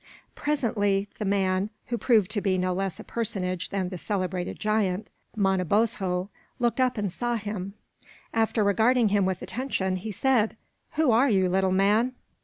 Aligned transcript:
Presently 0.33 1.09
the 1.19 1.25
man, 1.25 1.69
who 1.89 1.97
proved 1.99 2.31
to 2.31 2.41
be 2.41 2.57
no 2.57 2.73
less 2.73 2.99
a 2.99 3.03
personage 3.03 3.69
than 3.69 3.89
the 3.89 3.99
celebrated 3.99 4.59
giant, 4.59 5.11
Manabozho, 5.37 6.31
looked 6.57 6.79
up 6.79 6.97
and 6.97 7.13
saw 7.13 7.35
him. 7.35 7.75
After 8.33 8.63
regarding 8.63 9.09
him 9.09 9.25
with 9.25 9.43
attention, 9.43 9.97
he 9.97 10.11
said: 10.11 10.57
"Who 10.93 11.11
are 11.11 11.29
you, 11.29 11.47
little 11.47 11.69
man? 11.71 12.15